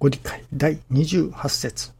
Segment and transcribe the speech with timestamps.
[0.00, 1.92] ご理解第28節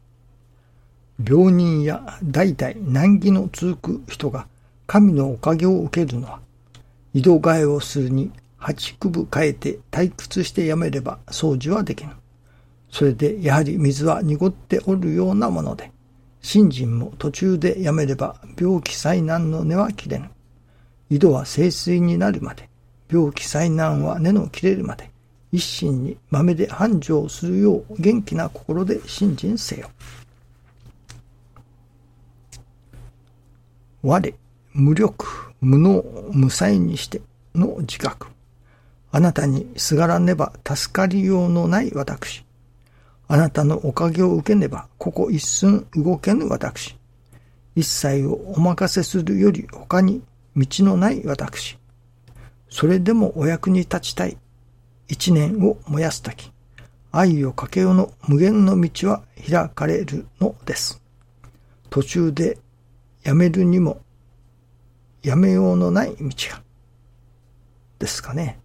[1.23, 4.47] 病人や代々難儀の続く人が
[4.87, 6.39] 神のおかげを受けるのは、
[7.13, 12.13] 井戸替えをするに八九分変えて退屈してやめれば掃除はできぬ。
[12.89, 15.91] それでやはり水は濁っておるようなもので、
[16.41, 20.31] 信心も途中でやめれば病気災難の根は切れぬ。
[21.11, 22.67] 井戸は清水になるまで、
[23.11, 25.10] 病気災難は根の切れるまで、
[25.51, 29.89] 一心に豆で繁盛するよう元気な心で信心せよ。
[34.01, 34.33] 我、
[34.73, 35.25] 無力、
[35.59, 37.21] 無能、無才にして
[37.53, 38.27] の自覚。
[39.11, 42.45] あなたにすがらねば助かりようのない私。
[43.27, 46.97] あなたのおかげを受けねば、ここ一寸動けぬ私。
[47.75, 50.21] 一切をお任せするより他に
[50.55, 51.77] 道のない私。
[52.69, 54.37] それでもお役に立ちたい。
[55.11, 56.53] 一年を燃やすとき、
[57.11, 61.01] 愛をかけようの無限の道は開かれるのです。
[61.89, 62.57] 途中で
[63.21, 63.99] やめるにも
[65.21, 66.63] やめようのない道が。
[67.99, 68.57] ですかね。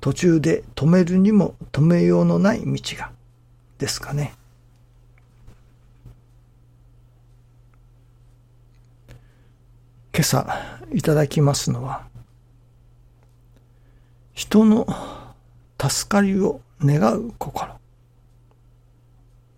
[0.00, 3.10] 途中で止めるにも止めようのない道が。
[3.78, 4.36] ですかね。
[10.14, 10.46] 今朝
[10.92, 12.06] いただきますのは、
[14.32, 14.86] 人の
[15.80, 17.78] 助かりを願う心、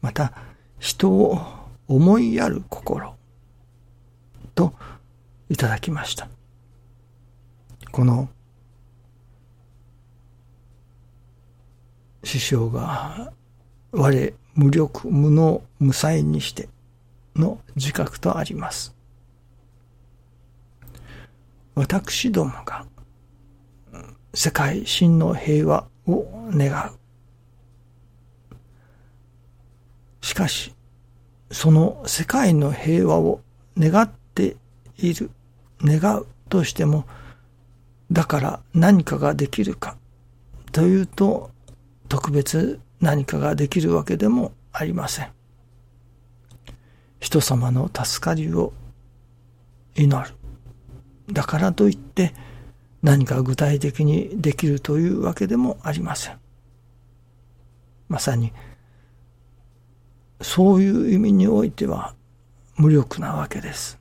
[0.02, 0.32] また
[0.78, 1.40] 人を
[1.88, 3.16] 思いやる心
[4.54, 4.74] と
[5.48, 6.28] いただきました。
[7.90, 8.28] この
[12.22, 13.32] 師匠が
[13.92, 16.68] 我無力無能無才にして
[17.34, 18.94] の自覚とあります。
[21.74, 22.86] 私どもが
[24.34, 27.00] 世界真の平和を願う。
[30.24, 30.74] しかし、
[31.50, 33.40] その世界の平和を
[33.76, 34.56] 願って
[34.98, 35.30] いる、
[35.82, 37.06] 願うとしても、
[38.12, 39.96] だから何かができるか
[40.72, 41.50] というと、
[42.08, 45.28] 特別何かができるわけでもありません。
[47.20, 48.72] 人様の助かりを
[49.94, 50.34] 祈る。
[51.32, 52.34] だからといって
[53.02, 56.38] 何か具体的にできるというわけでもありません。
[58.08, 58.52] まさに
[60.40, 62.14] そういう意味においては
[62.76, 63.98] 無力なわけです。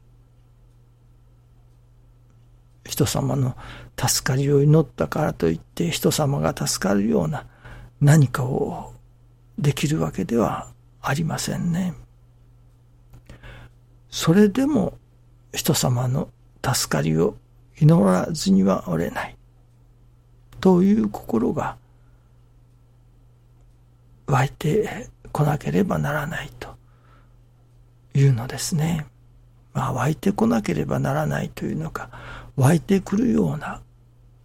[2.86, 3.56] 人様の
[3.98, 7.46] 助かりを祈ったからといって人様が助かるような
[8.02, 8.94] 何かを
[9.60, 10.72] できるわけでは
[11.02, 11.94] ありませんね。
[14.10, 14.98] それでも
[15.54, 16.30] 人様の
[16.66, 17.36] 助かりを
[17.82, 19.36] 祈らずにはおれない。
[20.60, 21.78] という心が
[24.28, 26.76] 湧いてこなければならないと
[28.14, 29.06] いうのですね。
[29.74, 32.10] まあ湧いてこなければならないというのか、
[32.58, 33.82] 湧いてくるような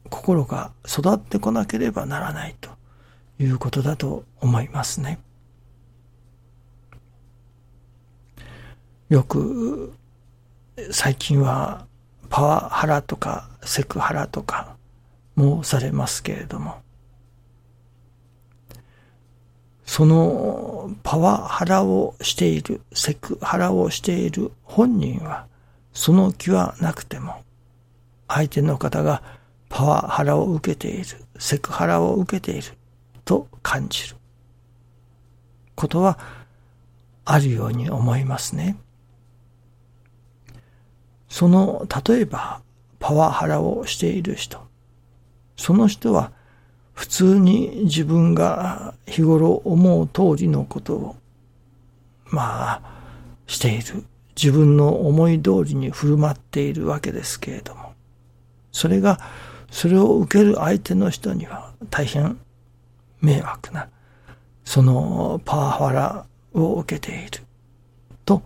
[0.09, 2.71] 心が育ってこなければならないと
[3.41, 5.19] いうことだと思いますね。
[9.09, 9.93] よく
[10.91, 11.87] 最近は
[12.35, 14.75] パワハラとかセクハラとか
[15.37, 16.83] もされますけれども、
[19.87, 25.47] そのパワハラをしている、セクハラをしている本人は
[25.93, 27.45] その気はなくても、
[28.27, 29.23] 相手の方が
[29.69, 31.07] パワハラを受けている、
[31.39, 32.73] セクハラを受けている
[33.25, 34.17] と感じる
[35.77, 36.19] ことは
[37.25, 38.77] あるように思いますね。
[41.35, 42.63] その、例えば、
[43.01, 44.61] パワハラをしている人。
[45.57, 46.31] その人は、
[46.93, 51.17] 普通に自分が日頃思う通りのことを、
[52.27, 52.83] まあ、
[53.49, 54.05] している。
[54.37, 57.95] 自分の思い通りに振る舞っているわけですけれども、
[58.71, 59.19] それが、
[59.73, 62.39] それを受ける相手の人には大変
[63.21, 63.89] 迷惑な、
[64.65, 67.41] そのパワハラを受けている
[68.25, 68.41] と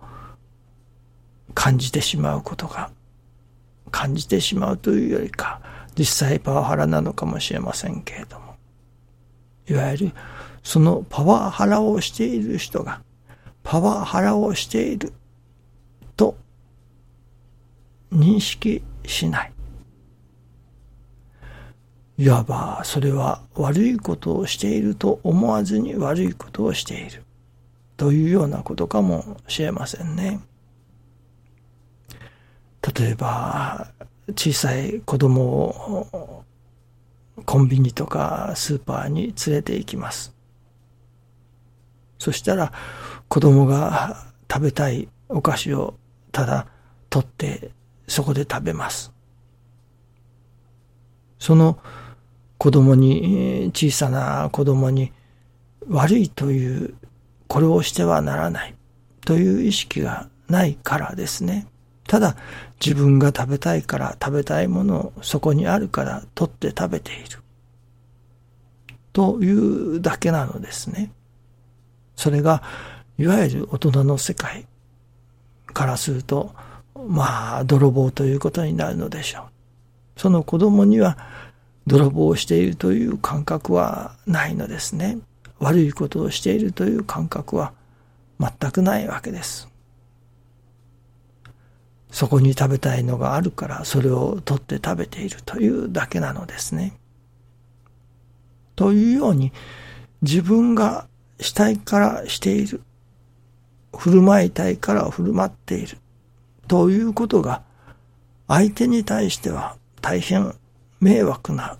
[1.58, 2.92] 感じてしまうことが、
[3.90, 5.60] 感じてしまうというよりか、
[5.98, 8.54] 実際パワハラなのかもしれませんけれども、
[9.68, 10.12] いわゆる
[10.62, 13.02] そのパワハラをしている人が、
[13.64, 15.12] パワハラをしている
[16.16, 16.36] と
[18.12, 19.52] 認識しない。
[22.18, 27.24] いわばそれは悪いことをしていると思わずに悪いことをしている
[27.96, 30.38] というようなことかもしれませんね。
[32.82, 33.88] 例えば
[34.36, 36.44] 小さい子供を
[37.44, 40.34] コンビニとかスーパーに連れて行きます。
[42.18, 42.72] そしたら
[43.28, 45.94] 子供が食べたいお菓子を
[46.32, 46.66] ただ
[47.10, 47.70] 取って
[48.06, 49.12] そこで食べます。
[51.38, 51.78] その
[52.58, 55.12] 子供に、小さな子供に
[55.88, 56.94] 悪いという、
[57.46, 58.74] これをしてはならない
[59.24, 61.68] という意識がないからですね。
[62.08, 62.36] ただ
[62.84, 67.38] 自分が食べたいから食べたいものをそこにあるから取って食べている。
[69.12, 71.12] というだけなのですね。
[72.16, 72.62] それが、
[73.18, 74.66] いわゆる大人の世界
[75.66, 76.54] からすると、
[77.06, 79.40] まあ、泥棒ということになるのでしょ
[80.16, 80.20] う。
[80.20, 81.18] その子供には
[81.86, 85.18] 泥棒をしているという感覚はないのですね。
[85.58, 87.72] 悪いことをしているという感覚は
[88.40, 89.68] 全くないわけです。
[92.10, 96.98] そこに食べたいのがあるからそれを取って食べているというだけなのですね。
[98.76, 99.52] というように
[100.22, 101.06] 自分が
[101.40, 102.82] したいからしている。
[103.96, 105.98] 振る舞いたいから振る舞っている。
[106.66, 107.62] ということが
[108.46, 110.54] 相手に対しては大変
[111.00, 111.78] 迷惑な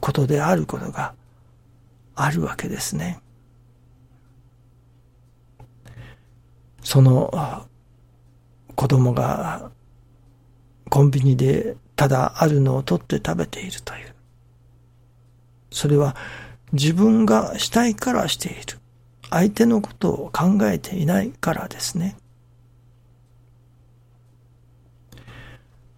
[0.00, 1.14] ことであることが
[2.14, 3.20] あるわけですね。
[6.82, 7.66] その
[8.76, 9.70] 子供が
[10.88, 14.14] コンビニでただあるのを取って食べているという。
[15.72, 16.14] それは
[16.72, 18.78] 自分がしたいからしている。
[19.30, 22.16] 相手のことを考えていないからですね。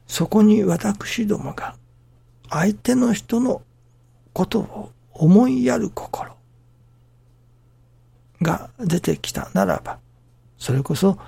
[0.07, 1.77] そこに私どもが
[2.49, 3.61] 相手の人の
[4.33, 6.35] ことを思いやる心
[8.41, 9.99] が出てきたならば、
[10.57, 11.19] それこそ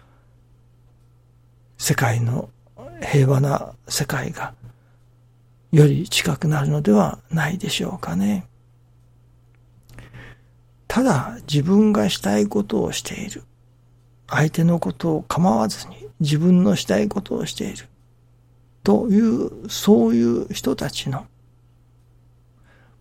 [1.81, 2.51] 世界の
[3.01, 4.53] 平和な世界が
[5.73, 8.47] より近くなるのではないでしょうかね。
[10.87, 13.45] ただ自分がしたいことをしている。
[14.29, 17.87] 相手のことを構わずに自分のしたいことをしている。
[18.85, 21.27] という、そういう人たちの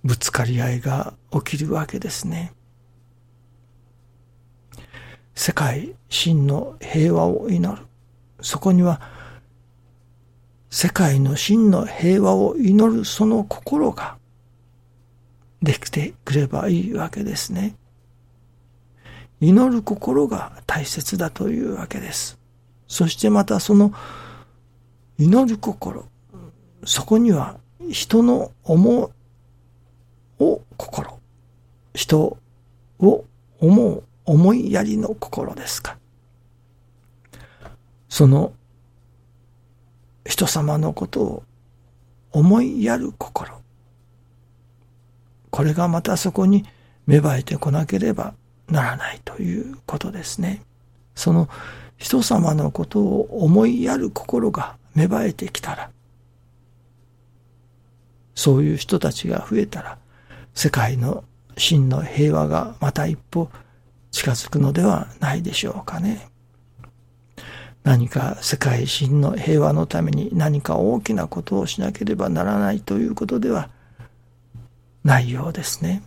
[0.05, 2.53] ぶつかり合いが起きるわけですね。
[5.35, 7.88] 世界真の平和を祈る。
[8.41, 9.01] そこには
[10.69, 14.17] 世界の真の平和を祈るその心が
[15.61, 17.75] できてくればいいわけですね。
[19.41, 22.37] 祈る心が大切だというわけです。
[22.87, 23.93] そしてまたその
[25.17, 26.05] 祈る心、
[26.85, 27.57] そこには
[27.89, 29.11] 人の思
[30.39, 31.19] う心、
[31.93, 32.37] 人
[32.99, 33.25] を
[33.59, 35.97] 思う思いやりの心ですか。
[38.09, 38.53] その
[40.25, 41.43] 人様のことを
[42.31, 43.51] 思いやる心。
[45.49, 46.65] これがまたそこに
[47.07, 48.33] 芽生えてこなければ
[48.67, 50.61] ならないということですね。
[51.15, 51.49] その
[51.97, 55.89] 人様のことを思いやる心が芽生えてきたら、
[58.35, 59.97] そういう人たちが増えたら、
[60.53, 61.23] 世界の
[61.57, 63.49] 真の平和がまた一歩
[64.11, 66.29] 近づくのではないでしょうかね。
[67.83, 73.69] 何か世界真の平和のために何か大きなことをしなければならないということでは
[75.03, 76.03] ないようですね。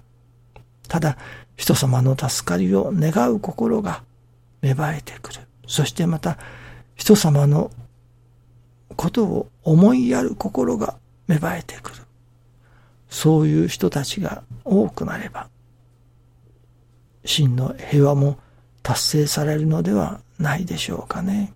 [0.89, 1.17] ただ、
[1.57, 4.03] 人様の助かりを願う心が
[4.61, 5.41] 芽生えてくる。
[5.67, 6.39] そしてまた、
[6.95, 7.71] 人様の
[8.97, 11.97] ことを思いやる心が芽生えてくる。
[13.09, 15.49] そういう人たちが多くなれば、
[17.25, 18.39] 真の平和も
[18.83, 21.53] 達成されるのではないでしょうかね。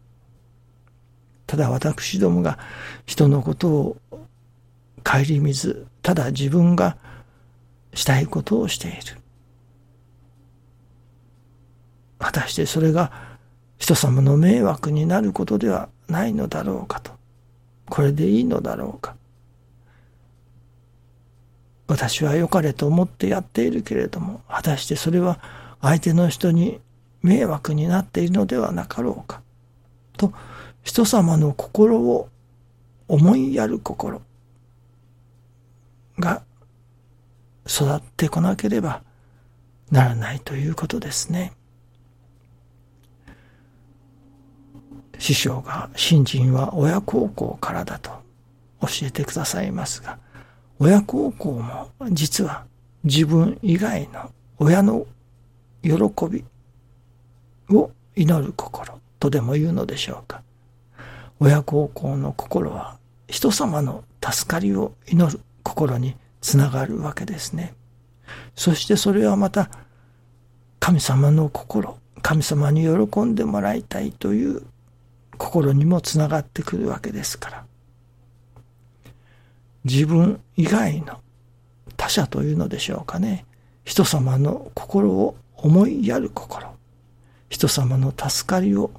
[1.46, 2.58] ただ私どもが
[3.06, 3.96] 人のことを
[5.04, 6.96] 顧みず、ただ自分が
[7.94, 8.98] したいことをしている。
[12.18, 13.12] 果たしてそれが
[13.78, 17.12] 人様の迷惑になることではないのだろうかと。
[17.88, 19.14] これでいいのだろうか。
[21.86, 25.40] 私は良かれと思ってやっているけれども、果たしてそれは
[25.80, 26.80] 相手の人に
[27.22, 29.40] 迷惑になっているのではなかろうか。
[30.16, 30.32] と、
[30.86, 32.28] 人様の心を
[33.08, 34.22] 思いやる心
[36.16, 36.44] が
[37.66, 39.02] 育ってこなければ
[39.90, 41.52] ならないということですね。
[45.18, 48.10] 師匠が信心は親孝行からだと
[48.80, 50.20] 教えてくださいますが、
[50.78, 52.64] 親孝行も実は
[53.02, 55.04] 自分以外の親の
[55.82, 55.90] 喜
[56.30, 56.44] び
[57.74, 60.42] を祈る心とでも言うのでしょうか。
[61.40, 67.74] 親孝行の心は人様の助かりを祈る心につながるわけですね。
[68.54, 69.70] そしてそれはまた
[70.78, 74.62] 神様の心、神様に喜んでもらいたいという
[75.36, 77.64] 心にもつながってくるわけですから。
[79.84, 81.20] 自分以外の
[81.96, 83.44] 他者というのでしょうかね。
[83.84, 86.74] 人様の心を思いやる心。
[87.48, 88.90] 人様の助かりを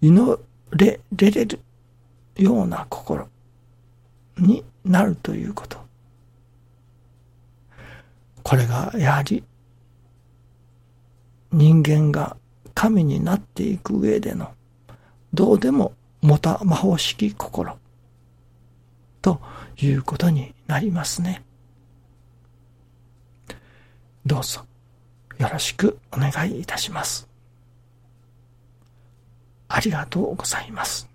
[0.00, 0.40] 祈
[0.72, 1.60] れれれる
[2.36, 3.28] ような心
[4.38, 5.78] になるということ。
[8.42, 9.44] これがやはり
[11.52, 12.36] 人間が
[12.74, 14.52] 神になっていく上での
[15.34, 17.76] どうでももた魔法式心
[19.20, 19.40] と
[19.80, 21.42] いうことになりますね。
[24.24, 24.64] どうぞ
[25.38, 27.27] よろしくお願いいたします。
[29.68, 31.07] ありがとうございます。